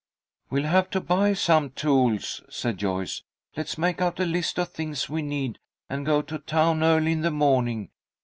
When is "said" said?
2.49-2.79